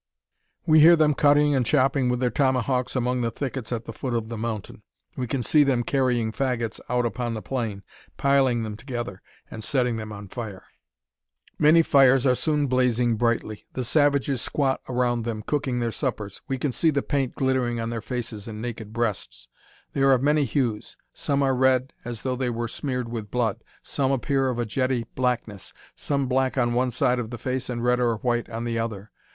We 0.65 0.79
hear 0.79 0.95
them 0.95 1.13
cutting 1.13 1.53
and 1.53 1.63
chopping 1.63 2.09
with 2.09 2.19
their 2.19 2.31
tomahawks 2.31 2.95
among 2.95 3.21
the 3.21 3.29
thickets 3.29 3.71
at 3.71 3.85
the 3.85 3.93
foot 3.93 4.15
of 4.15 4.29
the 4.29 4.35
mountain. 4.37 4.81
We 5.15 5.27
can 5.27 5.43
see 5.43 5.63
them 5.63 5.83
carrying 5.83 6.31
faggots 6.31 6.79
out 6.89 7.05
upon 7.05 7.35
the 7.35 7.41
plain, 7.43 7.83
piling 8.17 8.63
them 8.63 8.75
together, 8.75 9.21
and 9.51 9.63
setting 9.63 9.97
them 9.97 10.11
on 10.11 10.27
fire. 10.27 10.63
Many 11.59 11.83
fires 11.83 12.25
are 12.25 12.33
soon 12.33 12.65
blazing 12.65 13.15
brightly. 13.15 13.67
The 13.73 13.83
savages 13.83 14.41
squat 14.41 14.81
around 14.89 15.23
them, 15.23 15.43
cooking 15.43 15.81
their 15.81 15.91
suppers. 15.91 16.41
We 16.47 16.57
can 16.57 16.71
see 16.71 16.89
the 16.89 17.03
paint 17.03 17.35
glittering 17.35 17.79
on 17.79 17.91
their 17.91 18.01
faces 18.01 18.47
and 18.47 18.59
naked 18.59 18.93
breasts. 18.93 19.49
They 19.93 20.01
are 20.01 20.13
of 20.13 20.23
many 20.23 20.45
hues. 20.45 20.97
Some 21.13 21.43
are 21.43 21.53
red, 21.53 21.93
as 22.03 22.23
though 22.23 22.35
they 22.35 22.49
were 22.49 22.67
smeared 22.67 23.07
with 23.09 23.29
blood. 23.29 23.63
Some 23.83 24.11
appear 24.11 24.49
of 24.49 24.57
a 24.57 24.65
jetty 24.65 25.05
blackness. 25.13 25.73
Some 25.95 26.27
black 26.27 26.57
on 26.57 26.73
one 26.73 26.89
side 26.89 27.19
of 27.19 27.29
the 27.29 27.37
face, 27.37 27.69
and 27.69 27.83
red 27.83 27.99
or 27.99 28.15
white 28.15 28.49
on 28.49 28.63
the 28.63 28.79
other. 28.79 29.11